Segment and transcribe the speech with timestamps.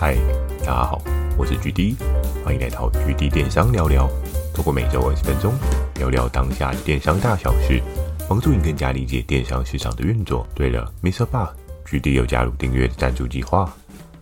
[0.00, 0.16] 嗨，
[0.60, 1.02] 大家好，
[1.36, 1.94] 我是 GD，
[2.42, 4.08] 欢迎来到 GD 电商聊聊。
[4.54, 5.52] 透过每周二十分钟，
[5.96, 7.82] 聊聊当下的电商大小事，
[8.26, 10.46] 帮助你更加理解电商市场的运作。
[10.54, 13.70] 对了，MixerBox，GD 有加入订阅的赞助计划。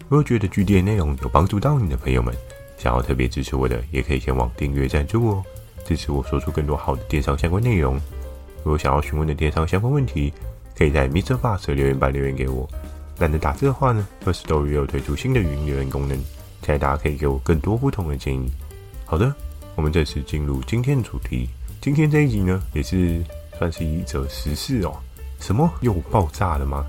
[0.08, 2.34] 如果觉得 GD 的内容有帮助到你的朋友们，
[2.76, 5.44] 想要特别支持我的，也可以前往订阅赞助哦，
[5.84, 7.94] 支持我说出更多好的电商相关内容。
[8.64, 10.32] 如果想要询问的电商相关问题，
[10.76, 12.68] 可以在 MixerBox 的留言板留言给我。
[13.18, 16.16] 懒得打字的话呢，Firstory 有推出新的语音留言功能，
[16.62, 18.48] 期待大家可以给我更多不同的建议。
[19.04, 19.34] 好的，
[19.74, 21.48] 我们这次进入今天的主题。
[21.80, 23.20] 今天这一集呢，也是
[23.58, 24.96] 算是一则时事哦。
[25.40, 26.86] 什么又爆炸了吗？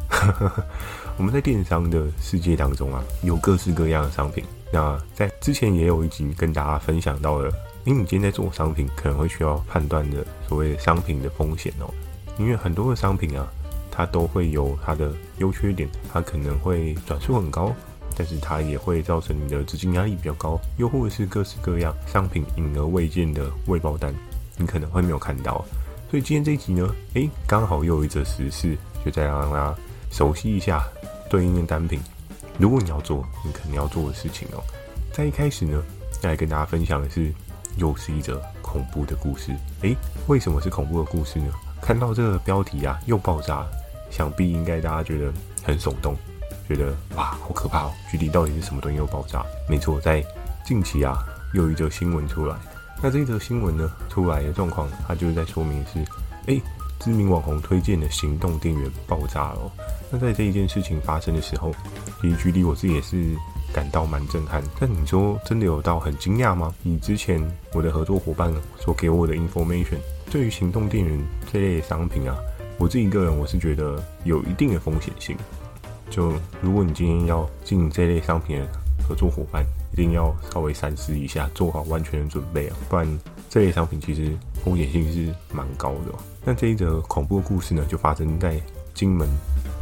[1.18, 4.44] 我们在电商的世界当中啊，有各式各样的商品。
[4.72, 7.52] 那在之前也有一集跟大家分享到了，
[7.86, 11.92] 因为你今天在做商品，可能会需要判断的所谓商品的风险哦，
[12.38, 13.52] 因为很多的商品啊。
[14.00, 17.76] 它都会有它的优缺点，它可能会转速很高，
[18.16, 24.16] 但是它也会造成你的资金压力比较高，又或者是各式各样商品隐而未见的未爆单，
[24.56, 25.66] 你可能会没有看到。
[26.10, 29.76] 所以今天这一集呢，诶，刚好又有一则时事，就再让大家
[30.12, 30.82] 熟悉一下
[31.30, 32.00] 对应的单品。
[32.58, 34.64] 如果你要做，你可能要做的事情哦。
[35.12, 35.84] 在一开始呢，
[36.22, 37.34] 要来跟大家分享的是，
[37.76, 39.54] 又是一则恐怖的故事。
[39.82, 39.94] 诶，
[40.28, 41.52] 为什么是恐怖的故事呢？
[41.82, 43.68] 看到这个标题啊，又爆炸。
[44.10, 45.32] 想必应该大家觉得
[45.64, 46.16] 很耸动，
[46.68, 47.92] 觉得哇，好可怕哦！
[48.12, 49.46] 具体到底是什么东西又爆炸？
[49.68, 50.24] 没错，在
[50.66, 51.18] 近期啊，
[51.54, 52.56] 又一则新闻出来。
[53.02, 56.00] 那这一则新闻呢，出来的状况，它就是在说明是，
[56.48, 56.62] 哎，
[57.00, 59.72] 知名网红推荐的行动电源爆炸了。
[60.12, 61.74] 那在这一件事情发生的时候，
[62.22, 63.36] 其实距离我自己也是
[63.72, 64.62] 感到蛮震撼。
[64.80, 66.74] 但你说真的有到很惊讶吗？
[66.84, 67.42] 以之前
[67.74, 69.98] 我的合作伙伴所给我的 information，
[70.30, 71.18] 对于行动电源
[71.52, 72.36] 这类商品啊。
[72.80, 75.36] 我自己个人，我是觉得有一定的风险性。
[76.10, 78.66] 就如果你今天要进这类商品的
[79.08, 83.20] 合作伙伴，一定要稍微三思一下，做好完全的准备啊，不然
[83.50, 84.32] 这类商品其实
[84.64, 86.14] 风险性是蛮高的。
[86.46, 88.60] 那这一则恐怖故事呢，就发生在
[88.94, 89.28] 金门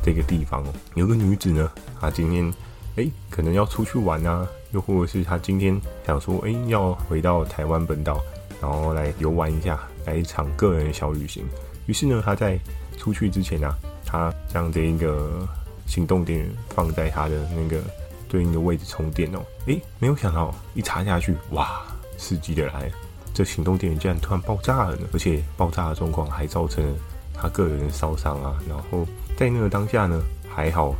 [0.03, 0.73] 这个地方哦。
[0.95, 1.71] 有个女子呢，
[2.01, 2.51] 她今天
[2.95, 8.19] 诶可能要出去玩啊，又或者是她今天想说诶要回到台湾本岛，
[8.59, 11.45] 然后来游玩一下，来一场个人小旅行。
[11.85, 12.59] 于是呢，她在
[12.97, 13.73] 出去之前啊，
[14.05, 15.47] 他将这一个
[15.85, 17.81] 行动电源放在他的那个
[18.27, 19.39] 对应的位置充电哦。
[19.67, 21.81] 诶，没有想到一插下去，哇，
[22.17, 22.91] 刺激的来，
[23.33, 25.07] 这行动电源竟然突然爆炸了呢！
[25.13, 26.99] 而且爆炸的状况还造成了
[27.33, 28.57] 他个人的烧伤啊。
[28.67, 29.05] 然后
[29.37, 30.95] 在那个当下呢，还好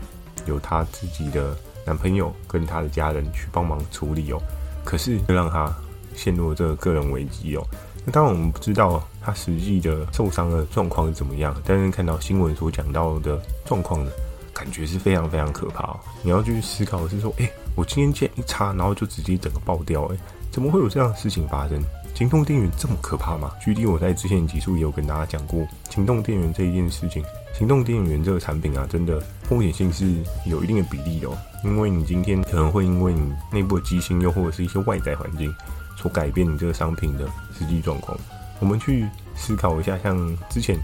[0.46, 4.41] 有他自己的男朋友跟他的家人去帮忙处理哦。
[4.86, 5.75] 可是就让他
[6.16, 7.66] 陷入了这个个人危机哦。
[8.12, 9.01] 当然我们不知道。
[9.28, 11.53] 他实际的受伤的状况是怎么样？
[11.66, 14.09] 但是看到新闻所讲到的状况呢，
[14.53, 16.00] 感觉是非常非常可怕哦。
[16.22, 20.18] 你要去思考的是说，诶，我今天键一插，然后就直接整个爆掉，诶，
[20.50, 21.84] 怎么会有这样的事情发生？
[22.13, 23.51] 行动电源这么可怕吗？
[23.62, 27.22] 举例我在之前集数也有跟大家讲过，行动电源这一件事情，
[27.53, 30.06] 行动电源这个产品啊，真的风险性是
[30.45, 31.38] 有一定的比例的哦。
[31.66, 35.53] 因为你今天可能会因为你内部的机芯，又或者是一些外在环境，
[35.97, 38.18] 所改变你这个商品的实际状况。
[38.59, 40.78] 我们去思考一下，像之前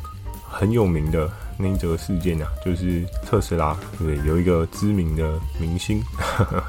[0.47, 6.63] 很有名的那一则事件啊，就是特斯拉，对，有一个知名的明星，呵呵，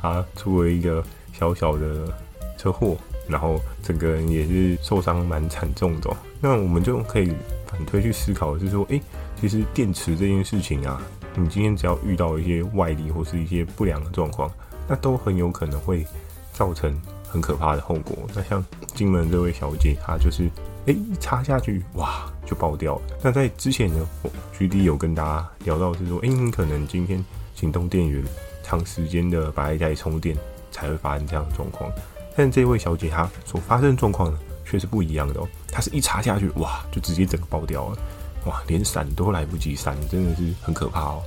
[0.00, 2.10] 他出了一个小小的
[2.56, 2.96] 车祸，
[3.28, 6.10] 然后整个人也是受伤蛮惨重的。
[6.40, 7.34] 那我们就可以
[7.66, 9.00] 反推去思考，是说，诶，
[9.38, 11.02] 其实电池这件事情啊，
[11.34, 14.50] 你今天只要遇到一些外力或是一些不良的状况，
[14.88, 16.06] 那都很有可能会
[16.54, 16.98] 造成。
[17.36, 18.16] 很可怕的后果。
[18.34, 18.64] 那像
[18.94, 20.50] 金门这位小姐，她就是
[20.86, 23.02] 哎、一插下去，哇就爆掉了。
[23.22, 27.22] 那在之前呢，我 GD 有跟大家聊到是说，哎、你可能今天
[27.54, 28.24] 行动电源
[28.62, 30.34] 长时间的摆在充电，
[30.72, 31.92] 才会发生这样的状况。
[32.34, 35.46] 但这位小姐她所发生状况呢，却是不一样的哦。
[35.70, 37.98] 她是一插下去，哇就直接整个爆掉了，
[38.46, 41.22] 哇连闪都来不及闪，真的是很可怕哦。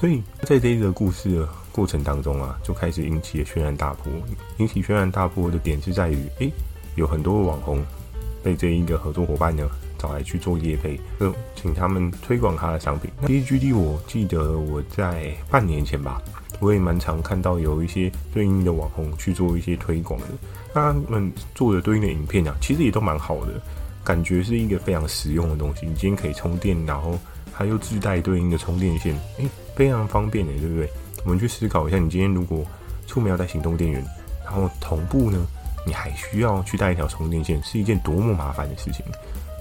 [0.00, 4.12] 所以在这一个故事过程当中啊，就开始引起了轩然大波。
[4.58, 6.52] 引起轩然大波的点是在于，诶，
[6.96, 7.84] 有很多网红
[8.42, 9.68] 被这一个合作伙伴呢
[9.98, 13.10] 找来去做业配，就请他们推广他的商品。
[13.20, 16.20] 那 DGD 我记得我在半年前吧，
[16.58, 20.26] 我也蛮常看到有一些对应的网红去做一些推广的。
[20.72, 23.60] 他们做的对应的影片啊，其实也都蛮好的，
[24.04, 25.86] 感觉是一个非常实用的东西。
[25.86, 27.18] 你今天可以充电，然后
[27.52, 29.48] 它又自带对应的充电线，诶。
[29.76, 30.90] 非常方便的，对不对？
[31.24, 32.64] 我们去思考一下，你今天如果
[33.06, 34.04] 出门要带行动电源，
[34.44, 35.38] 然后同步呢，
[35.86, 39.04] 你还需要去带一条充电线，是一件多么麻烦的事情。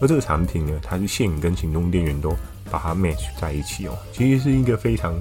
[0.01, 2.33] 而这个产品呢，它是线跟行动电源都
[2.71, 5.13] 把它 match 在一起哦，其实是一个非常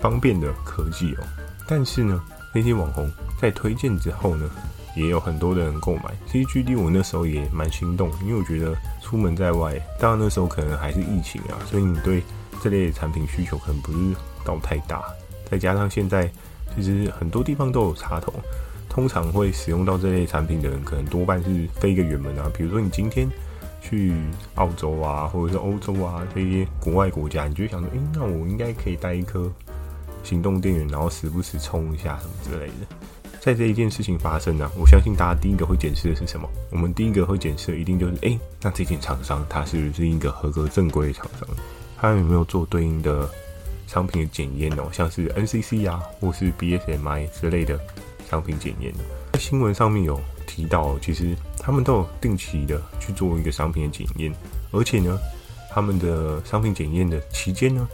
[0.00, 1.24] 方便的科技哦。
[1.66, 2.18] 但是呢，
[2.54, 4.50] 那些网红在推荐之后呢，
[4.96, 6.04] 也有很多的人购买。
[6.26, 12.22] 其实 GD 我那时候也蛮心动，因为我觉得出门在外，当然那时候可能还是疫情啊，所以你对
[12.62, 13.98] 这类的产品需求可能不是
[14.42, 15.04] 到太大。
[15.50, 16.30] 再加上现在
[16.74, 18.32] 其实很多地方都有插头，
[18.88, 22.50] 通常会使用到这类产品的人，可能多半是非一个远门啊。
[22.56, 23.28] 比如说你今天
[23.80, 24.12] 去
[24.56, 29.50] 澳洲啊，或者是欧洲啊这些国外国家，你就想说，诶、那我应该可以带一颗
[30.22, 32.96] 行动电源，然后时不时充一下什么之类的。
[33.40, 36.46] 在这一件事情发生呢、我相信大家第一个会检视的是什么？
[36.70, 41.48] 我们第一个会检视的一定就是，诶、那这件厂商它是不是一个合格正规的厂商？
[41.96, 43.30] 它有没有做对应的
[43.88, 44.88] 商品的检验哦？
[44.92, 47.80] 像是 NCC 啊，或是 BSMI 之类的
[48.30, 48.92] 商品检验？
[49.32, 54.32] 在新闻上面有提到，其实他们都有定期的去做一个商品的检验，
[54.70, 55.18] 而且呢，
[55.70, 57.88] 他们的商品检验的期间呢，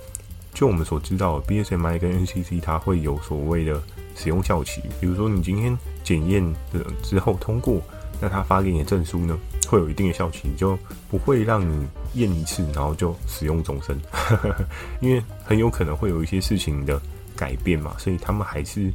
[0.53, 3.81] 就我们所知道，BSMI 跟 NCC 它会有所谓的
[4.17, 7.81] 使用效期，比如说你今天检验的之后通过，
[8.25, 9.39] 那他发给你的证书呢，
[9.69, 10.79] 会有一定的效期，你就
[11.11, 14.01] 不会让你验一次然后就使用终身，
[15.01, 16.99] 因为很有可能会有一些事情的
[17.37, 18.91] 改变嘛，所以他们还是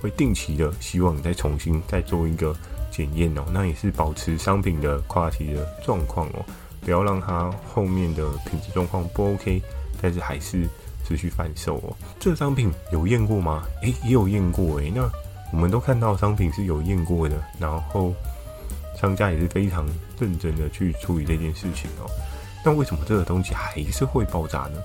[0.00, 2.52] 会定期的希望你再重新再做一个
[2.90, 6.44] 检验哦，那也是保持商品的跨期的状况哦，
[6.80, 9.62] 不要让它后面的品质状况不 OK，
[10.00, 10.68] 但是还是。
[11.04, 13.64] 持续贩售哦，这个商品有验过吗？
[13.82, 14.90] 诶、也有验过诶。
[14.94, 15.02] 那
[15.52, 18.14] 我们都看到商品是有验过的，然后
[19.02, 19.84] 商家也是非常
[20.20, 22.08] 认真的去处理这件事情哦。
[22.64, 24.80] 那为什么这个东西还是会爆炸呢？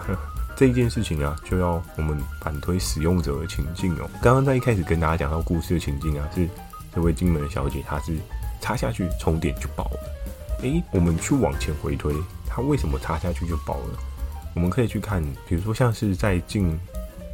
[0.54, 4.08] 这一件事情啊，就要我们反推使用者的情境哦。
[4.20, 6.46] 刚刚在一开始跟大家讲到故事的情境啊，是
[6.94, 8.14] 这位金门小姐，她是
[8.60, 10.00] 插下去充电就爆了。
[10.60, 12.14] 诶、我们去往前回推，
[12.46, 13.98] 她为什么插下去就爆了？
[14.54, 16.78] 我们可以去看，比如说像是在近，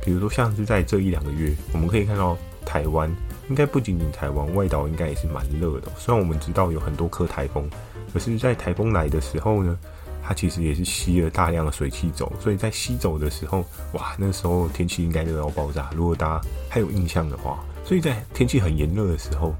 [0.05, 3.13] 比如说像是在这一两个月，我们可以看到台湾，
[3.49, 5.91] 应该不仅仅台湾，外岛应该也是蛮热的。
[5.97, 7.69] 虽然我们知道有很多颗台风，
[8.13, 9.79] 可是，在台风来的时候呢，
[10.23, 15.91] 它其实也是吸了大量的水汽走，所以在吸走的时候，哇，那时候天气应该热到爆炸。
[15.95, 19.55] 如果大家还有印象的话，所以在天气很炎热的时候，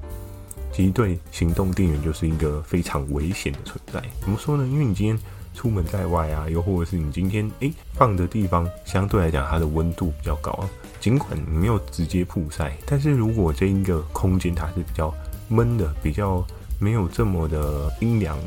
[0.71, 4.03] 其实对行动电源就是一个非常危险的存在。
[4.21, 4.67] 怎么说呢？
[4.67, 5.19] 因为你今天。
[5.59, 10.69] 出门在外啊，又或者是你今天诶、放的地方相对来讲它的温度比较高啊，
[11.01, 15.13] 尽管你没有直接曝晒，但是如果这一个空间它是比较
[15.49, 16.47] 闷的，比较
[16.79, 18.39] 没有这么的阴凉，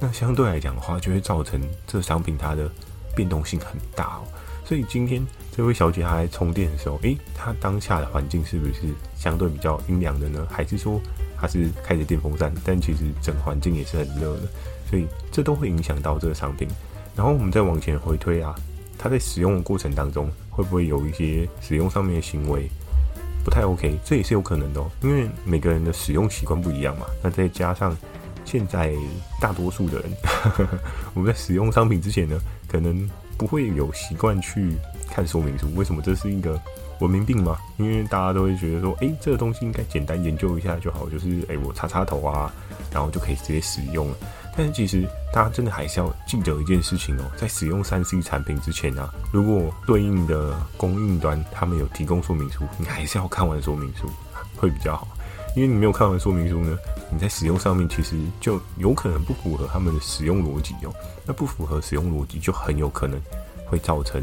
[0.00, 2.68] 那相对来讲的话，就会造成这商品它的
[3.14, 4.26] 变动性很大哦。
[4.64, 5.24] 所以今天
[5.56, 10.44] 这位小姐她在充电的时候，诶、她当下的环境是不是相对比较阴凉的呢？
[10.50, 11.00] 还是说
[11.40, 14.48] 她是开着电风扇，但其实整环境也是很热的？
[14.96, 16.66] 所以这都会影响到这个商品，
[17.14, 18.54] 然后我们再往前回推啊，
[18.96, 22.66] 它在使用的过程当中会不会有一些使用上面的行为
[23.44, 23.98] 不太 OK？
[24.02, 27.04] 这也是有可能的哦，因为每个人的使用习惯不一样嘛。
[27.22, 27.94] 那再加上
[28.46, 28.94] 现在
[29.38, 30.10] 大多数的人，
[31.12, 33.06] 我们在使用商品之前呢，可能
[33.36, 34.76] 不会有习惯去
[35.10, 35.66] 看说明书。
[35.74, 36.00] 为什么？
[36.00, 36.58] 这是一个
[37.00, 37.58] 文明病嘛？
[37.76, 42.50] 因为大家都会觉得说，诶，这个东西应该简单研究一下就好，就是诶，我插插头啊，
[42.90, 44.16] 然后就可以直接使用了。
[44.56, 54.08] 但是其实大家真的还是要记得一件事情哦，在使用三 C 产品之前啊，如果对应的供应端他们有提供说明书，你还是要看完说明书
[54.56, 55.06] 会比较好。
[55.54, 56.76] 因为你没有看完说明书呢，
[57.10, 60.92] 你在使用上面其实就有可能不符合他们的使用逻辑哦。
[61.24, 63.18] 那不符合使用逻辑，就很有可能
[63.66, 64.22] 会造成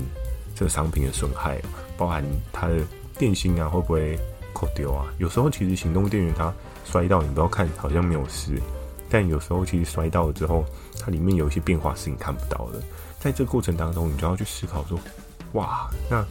[0.56, 1.60] 这个商品的损害，
[1.98, 2.82] 包含它的
[3.18, 4.18] 电芯啊会不会
[4.54, 5.08] 扣丢啊？
[5.18, 6.54] 有时候其实行动电源它
[6.86, 8.62] 摔到，你不要看好像没有事。
[9.13, 10.65] 但有时候其实摔到了之后，
[11.00, 12.82] 它里面有一些变化是你看不到的。
[13.20, 15.00] 在这个过程当中，你就要去思考说：
[15.51, 16.25] 哇，那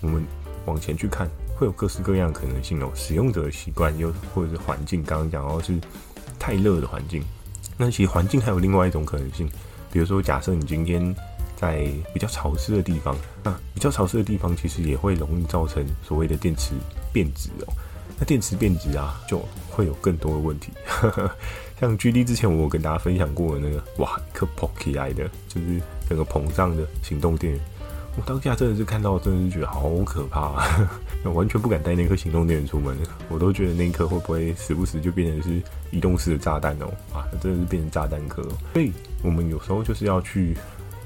[0.00, 0.20] 我们
[0.66, 2.90] 往前去看，会有各式各样的可能性哦。
[2.92, 5.78] 使用者的习惯，又或者是环境，刚刚讲到是
[6.36, 7.22] 太热的环境。
[7.76, 9.48] 那其实环境还有另外一种可能性，
[9.92, 11.14] 比如说，假设你今天
[11.54, 16.72] 在比较潮湿的地方，那比较潮湿的地方其实也会容易造成所谓的电池
[17.12, 17.72] 变质哦。
[18.18, 20.72] 那电池变质啊，就会有更多的问题。
[21.80, 27.60] 像 GD 之前我有跟大家分享过的那个，哇，一颗 pop 起来的，就是整个膨胀的行动电源。
[28.16, 30.90] 我当下真的是看到，真的是觉得好可怕啊！
[31.34, 32.96] 完全不敢带那颗行动电源出门，
[33.28, 36.86] 我都觉得那一颗会不会时不时就变成是移动式的炸弹哦？
[37.12, 38.46] 啊，真的是变成炸弹壳。
[38.72, 38.92] 所以
[39.24, 40.56] 我们有时候就是要去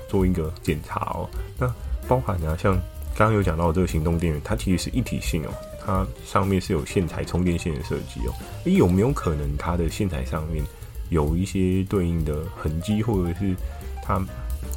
[0.06, 1.26] 做一个检查哦。
[1.56, 1.72] 那
[2.06, 2.74] 包含啊，像
[3.16, 5.50] 刚刚有讲到这个行动电源，它其实是一体性哦。
[5.88, 10.62] 它上面是有线材充电线的设计哦，你，有没有可能它的线材上面
[11.08, 13.56] 有一些对应的痕迹，或者是
[14.02, 14.22] 它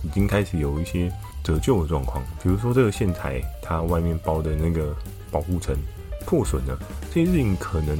[0.06, 1.12] 已经开始有一些
[1.44, 2.24] 折旧的状况？
[2.42, 4.96] 比如说这个线材它外面包的那个
[5.30, 5.76] 保护层
[6.26, 6.80] 破损了？
[7.14, 7.98] 这些事情可能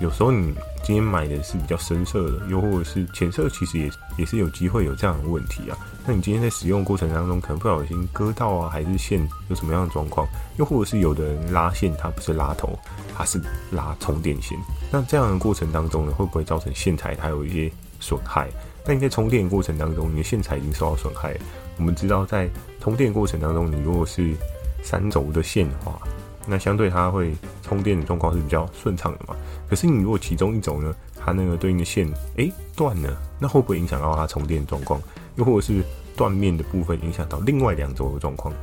[0.00, 5.78] 有时候你今天买的是比较深色的，又或者是浅色，其实也也是有机会有这样的问题啊。
[6.06, 10.26] 那你今天在使用过程当中，可能不小心割到啊，还是线有什么样的状况？
[10.58, 12.78] 又或者是有的人拉线，它不是拉头，
[13.16, 14.58] 它是拉充电线。
[14.90, 17.70] 那这样的过程当中呢，会不会造成线材它有一些
[18.00, 18.48] 损害？
[18.86, 21.34] 那你在充电过程当中，你的线材已经受到损害。
[21.78, 24.34] 我们知道，在充电过程当中，你如果是
[24.82, 25.98] 三轴的线的话，
[26.46, 29.36] 那相对它会充电的状况是比较顺畅的嘛。
[29.68, 35.00] 可是你如果其中一轴呢，它那个对应的线诶断了，那会不会影响到它充电状况？
[35.36, 35.82] 又或者是
[36.16, 38.54] 断面的部分影响到另外两轴的状况？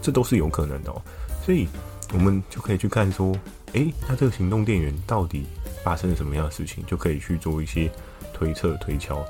[0.00, 1.02] 这都是有可能的哦。
[1.42, 1.66] 所以
[2.12, 3.34] 我们就可以去看说，
[3.72, 5.46] 诶，它这个行动电源到底
[5.82, 7.90] 发生了什么样的事情，就可以去做一些
[8.32, 9.24] 推测推敲。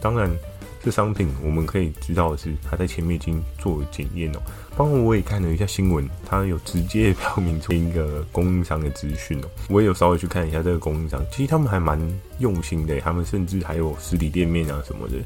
[0.00, 0.30] 当然，
[0.82, 4.40] 这商品我们可以知道的是，它在前面已经做了检验哦。
[4.76, 9.48] 包括我也看了一下新闻，它有直接表明出一个供应商的资讯哦。
[9.68, 12.00] 我也有稍微去看一下这个供应商，其实他们还蛮
[12.38, 15.16] 用心的，他们甚至还有实体店面啊什么的。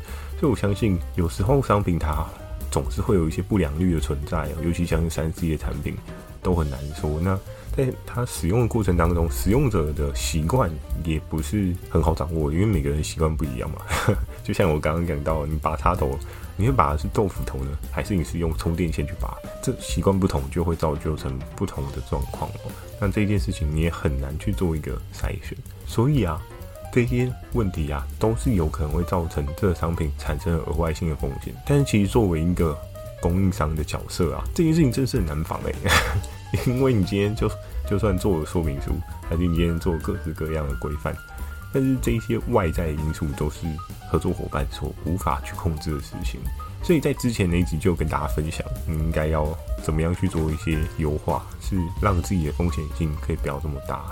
[0.40, 2.26] 所以我相信，有时候商品它
[2.70, 5.94] 总是会有一些不良率的存在哦，尤其像是三 C 的产品，
[6.44, 7.18] 都很难说。
[7.20, 7.36] 那
[7.76, 10.70] 在它使用的过程当中，使用者的习惯
[11.02, 13.78] 也不是很好掌握，因为每个人习惯不一样嘛。
[14.44, 16.16] 就像我刚刚讲到，你拔插头，
[16.56, 19.36] 你会拔的是豆腐头呢，还是你是用充电线去拔？
[19.60, 22.70] 这习惯不同，就会造就成不同的状况哦。
[23.00, 25.58] 那这件事情你也很难去做一个筛选。
[25.84, 26.40] 所以啊，
[26.92, 31.52] 这些问题啊，都是有可能会造成这个商品产生额外性的风险。
[31.66, 32.78] 但是其实作为一个
[33.24, 35.74] 供应商的角色啊，这件事情真是很难防诶、
[36.68, 37.50] 因为你今天就
[37.88, 38.90] 就算做了说明书，
[39.30, 41.16] 还是你今天做各式各样的规范，
[41.72, 43.60] 但是这些外在的因素都是
[44.10, 46.38] 合作伙伴所无法去控制的事情。
[46.82, 49.48] 所以在之前那一集就跟大家分享，你应该要
[49.82, 54.04] 怎么样去做一些优化，是让自己的风险性可以不要这么大。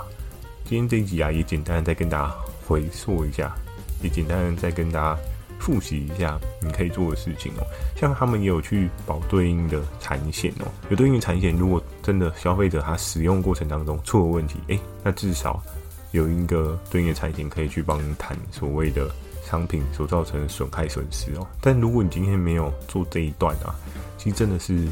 [0.65, 3.53] 今天这一集啊，也简单的再跟大家回溯一下，
[4.01, 5.19] 也简单的再跟大家。
[5.63, 7.63] 复习一下你可以做的事情哦，
[7.95, 15.63] 像他们也有去保对应的产险哦，有对应的产险，如果真的消费者他使用过程当中出了问题，诶，那至少
[16.11, 19.09] 有一个对应的产险可以去帮你谈所谓的
[19.41, 21.47] 商品所造成的损害损失哦。
[21.61, 23.73] 但如果你今天没有做这一段啊，
[24.17, 24.85] 其实真的是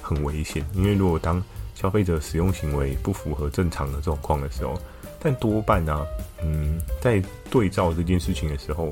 [0.00, 1.42] 很危险，因为如果当
[1.74, 4.80] 消费者使用行为不符合正常的状况的时候，
[5.20, 6.02] 但多半啊，
[6.42, 8.90] 嗯，在对照这件事情的时候。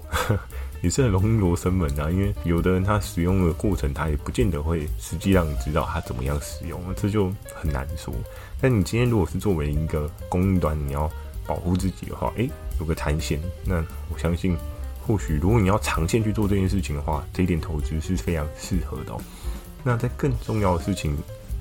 [0.83, 8.12] 也是很容易罗生门啊，因为有的人他使用的过程，他也不见得会实际让你知道他怎么样使用，这就很难说。
[8.61, 11.11] 但你今天如果是作为一个供应端，你要
[11.47, 13.77] 保护自己的话，诶，有个产险，那
[14.12, 14.57] 我相信，
[15.07, 19.21] 或许如果你要长线去做这件事情的话，这一点投资是非常适合的哦。
[19.85, 21.17] 那在更重要的事情，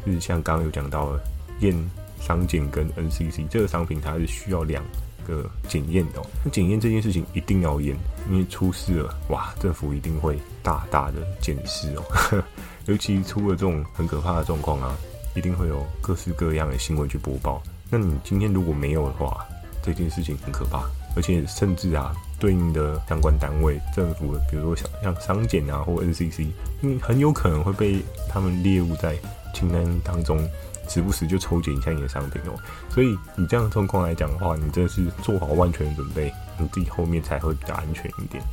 [0.06, 1.24] 就是像刚刚有讲到的
[1.60, 1.76] 验
[2.20, 4.84] 商检跟 NCC 这个商品，它是需要两。
[5.22, 7.96] 个检验的，那检验这件事情一定要验，
[8.30, 12.44] 因为出事了，哇，政府一定会大大的检视哦。
[12.88, 14.98] 尤其出了这种很可怕的状况啊，
[15.36, 17.62] 一定会有各式各样的新闻去播报。
[17.90, 19.46] 那你今天如果没有的话，
[19.84, 20.84] 这件事情很可怕，
[21.16, 26.48] 而且甚至啊，对应的相关单位、政府，比如说像像商检啊或 NCC，
[26.82, 29.16] 因为很有可能会被他们列入在
[29.54, 30.48] 清单当中。
[30.92, 36.30] 时不时就抽检一下你的商品哦，所以以这样的状况来讲的话，你真的是做好万全的准备，
[36.60, 38.44] 你自己后面才会比较安全一点。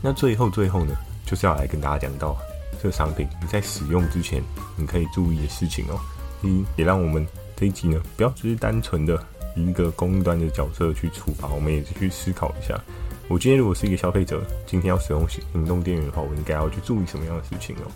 [0.00, 0.94] 那最后最后呢，
[1.26, 2.36] 就是要来跟大家讲到
[2.80, 4.40] 这个商品你在使用之前
[4.76, 5.98] 你可以注意的事情哦。
[6.42, 7.26] 一也让我们
[7.56, 9.20] 这一集呢，不要只是单纯的
[9.56, 12.80] 以一个供应端的角色去出发，我们也是去思考一下，
[13.26, 17.90] 我今天如果是一个消费者，今天要使用行动电源的话，我应该要去注意什么样的事情哦？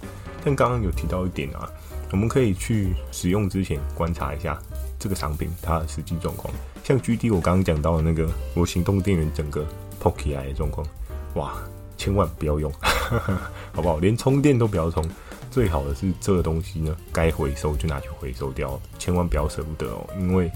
[0.45, 1.71] 像刚刚有提到一点啊。
[2.13, 4.57] 我们可以去使用之前观察一下
[4.99, 6.53] 这个商品它的实际状况，
[6.85, 9.67] 像 GD 我刚刚讲到的那个我行动电源整个
[10.01, 10.87] pop 起来的状况，
[11.35, 11.55] 哇，
[11.97, 12.71] 千万不要用，
[13.73, 13.99] 好不好？
[13.99, 15.03] 连充电都不要充，
[15.51, 20.51] 最好的是这个东西呢，该回收就拿去回收掉，千万不要舍不得哦，因为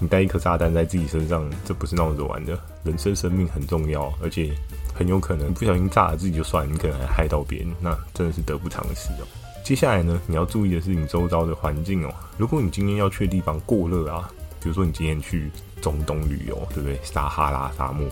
[0.00, 4.52] 你带一颗炸弹在自己身上，这不是闹着玩的，人生生命很重要，而且
[4.94, 9.26] 很有可能不小心炸了自己就算，你可能还害到别人，那真的是得不偿失哦。
[9.64, 12.14] 接下来呢，你要注意的是你周遭的环境哦。
[12.36, 14.30] 如果你今天要去的地方过热啊，
[14.60, 17.00] 比如说你今天去中东旅游，对不对？
[17.02, 18.06] 撒哈拉沙漠，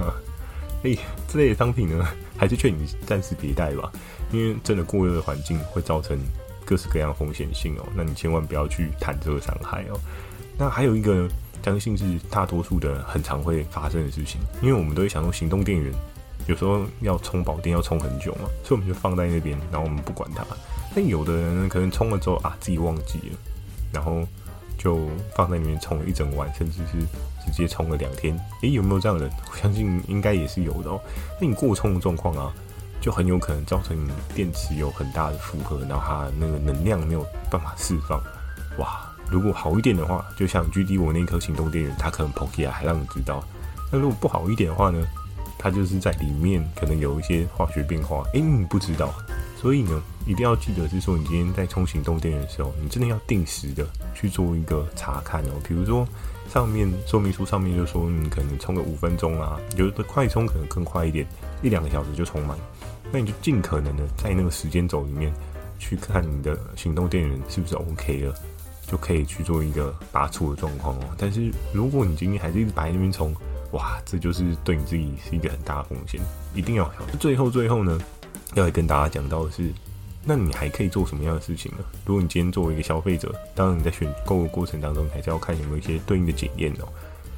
[0.82, 0.96] 哎，
[1.28, 3.92] 这类的商品呢，还是劝你暂时别带吧，
[4.32, 6.18] 因为真的过热的环境会造成
[6.64, 7.86] 各式各样风险性哦。
[7.94, 10.00] 那你千万不要去谈这个伤害哦。
[10.56, 11.28] 那还有一个，
[11.62, 15.92] 相信是大多数的很常会发生的事情，因为我们都会想用行动电源，
[16.46, 20.46] 有时候要充饱电要充很久嘛，所以我们就放在那边，然后我们不管它。
[20.98, 23.38] 但有的人，可能充了之后啊，自己忘记了，
[23.92, 24.26] 然后
[24.76, 24.98] 就
[25.32, 26.98] 放在里面充了一整晚，甚至是
[27.46, 28.36] 直接充了两天。
[28.62, 29.32] 诶，有没有这样的人？
[29.48, 31.00] 我相信应该也是有的哦。
[31.40, 32.52] 那你过充的状况啊，
[33.00, 38.20] 就很有可能造成你电池有很大的负荷，然后它那个能量没有办法释放。
[38.78, 43.44] 哇，如果好一点的话，就像 GD 我那颗行动电源，它可能 Pocky 还让你知道。
[43.92, 45.06] 那如果不好一点的话呢？
[45.60, 49.14] 它就是在里面可能有一些化学变化，诶，你不知道。
[49.60, 53.84] 所以呢，一定要记得是说，你今天在充行动电源的时候，你真的要定时的
[54.14, 55.50] 去做一个查看哦。
[55.66, 56.06] 比如说
[56.48, 61.26] 上面说明书上面就说，你可能充个五分钟啊，有的快充可能更快一点，
[61.60, 62.56] 一两个小时就充满。
[63.10, 65.34] 那你就尽可能的在那个时间轴里面
[65.76, 68.34] 去看你的行动电源是不是 OK 了，
[68.86, 71.02] 就可以去做一个拔出的状况哦。
[71.18, 73.34] 但是如果你今天还是一直摆在那边充，
[73.72, 76.20] 哇，这就是对你自己是一个很大的风险，
[76.54, 76.88] 一定要。
[77.18, 77.98] 最后，最后呢，
[78.58, 79.70] 要来跟大家讲到的是，
[80.24, 81.78] 那你还可以做什么样的事情呢？
[82.04, 86.88] 如果你今天作为一个消费者，当然你在选购的过程当中，还是要看有没有一些对应的检验哦。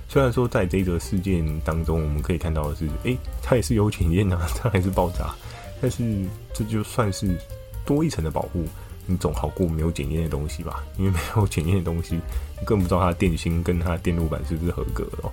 [0.09, 5.35] 虽然说在这个事件当中，我们可以看到的是，诶，它也是有检验啊， 它还是爆炸，
[5.81, 7.39] 但是这就算是
[7.85, 8.65] 多一层的保护，
[9.07, 10.83] 你总好过没有检验的东西吧？
[10.97, 12.17] 因为没有检验的东西，
[12.59, 15.31] 你更不知道它的电芯跟它的电路板是不是合格哦。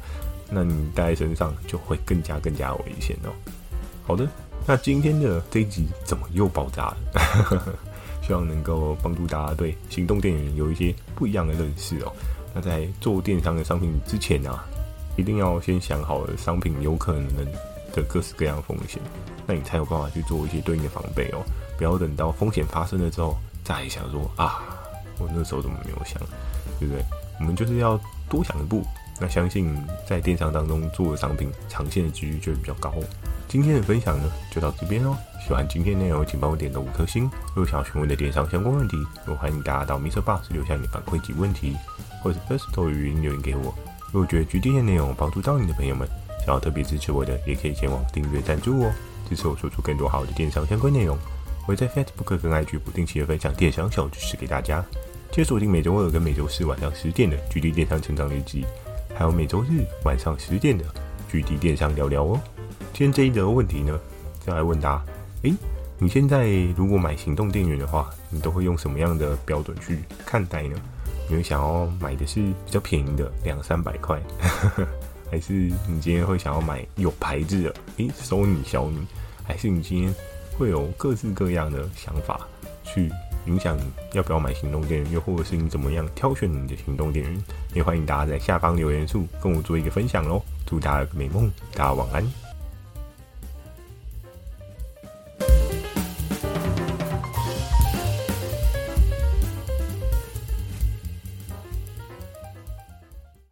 [0.49, 3.31] 那你带在身上就会更加更加危险哦。
[4.05, 4.27] 好的，
[4.69, 7.77] 那今天的这一集怎么又爆炸了？
[8.21, 12.11] 希望能够帮助大家对行动电源有一些不一样的认识哦。
[12.53, 14.65] 那在做电商的商品之前啊，
[15.15, 17.27] 一定要先想好了商品有可能
[17.93, 19.01] 的各式各样的风险，
[19.45, 21.39] 那你才有办法去做一些对应的防备哦。
[21.77, 24.61] 不要等到风险发生了之后再想说啊，
[25.17, 26.21] 我那时候怎么没有想，
[26.77, 27.01] 对不对？
[27.39, 27.97] 我们就是要
[28.29, 28.83] 多想一步。
[29.19, 29.73] 那相信
[30.05, 32.93] 在电商当中做的商品，长线的几率就会比较高。
[33.47, 35.15] 今天的分享呢，就到这边哦。
[35.39, 37.23] 喜欢今天内容，请帮我点个五颗星。
[37.55, 40.21] 如果想要询问的电商相关问题，我欢迎大家到 Mr.
[40.21, 41.73] Boss 留下你的反馈及问题，
[42.21, 43.73] 或者 Firstory 语音留言给我。
[44.11, 46.05] 如果觉得 GD 的内容帮助到你的朋友们，
[46.45, 48.91] 想要特别支持我的，也可以前往订阅赞助哦，
[49.29, 51.17] 支持我说出更多好的电商相关内容。
[51.61, 54.83] 我会在 Facebook 跟 IG 不定期的分享电商小知识给大家。
[55.31, 58.65] 记得锁定每周二跟每周四晚上十点的 GD 电商成长日记。
[59.15, 60.83] 还有每周日晚上十点的
[61.31, 62.39] GD 电商聊聊哦。
[62.97, 63.95] 今天这一则问题呢，
[64.43, 65.05] 再来问大家：
[65.43, 65.53] 诶，
[65.99, 70.75] 你现在如果买行动电源的话，你都会用什么样的标准去看待呢？
[71.29, 74.19] 你会想要买的是比较便宜的两三百块，
[75.29, 77.75] 还是你今天会想要买有牌子的？
[77.97, 79.05] 诶，Sony、小米，
[79.43, 80.11] 还是你今天
[80.57, 82.47] 会有各式各样的想法
[82.83, 83.11] 去？
[83.45, 83.77] 影响
[84.13, 87.43] 要不要买行动电源，又或者是你怎么样挑选你的行动电源？
[87.75, 90.41] 也欢迎大家在下方留言处跟我做一个分享喽！
[90.65, 92.46] 祝大家美梦，大家晚安。